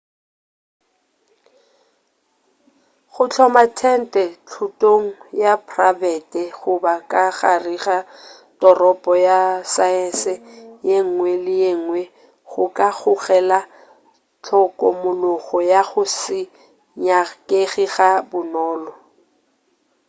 go 3.13 3.23
hloma 3.33 3.63
tente 3.79 4.23
thotong 4.51 5.05
ya 5.41 5.53
prabete 5.67 6.41
goba 6.59 6.93
ka 7.11 7.23
gare 7.37 7.75
ga 7.83 7.97
toropo 8.59 9.11
ya 9.27 9.39
saese 9.73 10.33
yengwe 10.89 11.31
le 11.45 11.53
yengwe 11.63 12.01
go 12.49 12.63
ka 12.77 12.87
gogela 12.99 13.59
hlokomologo 14.43 15.57
ya 15.71 15.81
go 15.89 16.03
se 16.21 16.39
nyakege 17.03 17.85
ga 17.95 18.09
bonolo 18.29 18.93